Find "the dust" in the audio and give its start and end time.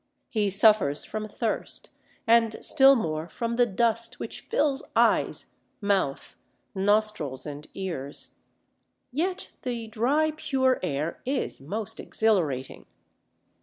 3.55-4.19